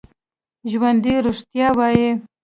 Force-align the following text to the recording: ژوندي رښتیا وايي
ژوندي 0.71 1.13
رښتیا 1.25 1.67
وايي 1.77 2.09